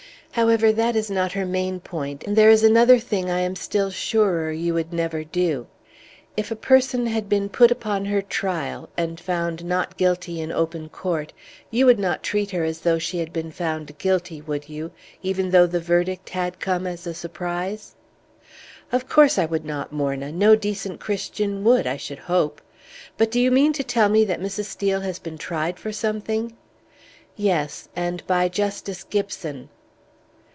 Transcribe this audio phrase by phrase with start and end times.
[0.33, 3.89] However, that is not her main point, and there is another thing I am still
[3.91, 5.67] surer you would never do.
[6.37, 10.87] If a person had been put upon her trial, and found not guilty in open
[10.87, 11.33] court,
[11.69, 14.91] you would not treat her as though she had been found guilty, would you
[15.21, 17.95] even though the verdict had come as a surprise?"
[18.89, 22.61] "Of course I would not, Morna; no decent Christian would, I should hope!
[23.17, 24.63] But do you mean to tell me that Mrs.
[24.65, 26.55] Steel has been tried for something?"
[27.35, 29.67] "Yes; and by Justice Gibson!"